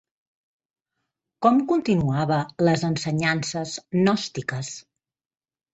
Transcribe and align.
Com 1.47 1.59
continuava 1.73 2.41
les 2.69 2.87
ensenyances 2.91 3.79
gnòstiques? 3.99 4.77